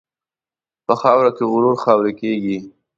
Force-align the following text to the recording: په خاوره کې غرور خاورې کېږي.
په 0.85 0.93
خاوره 1.01 1.31
کې 1.37 1.43
غرور 1.51 1.75
خاورې 1.83 2.13
کېږي. 2.21 2.57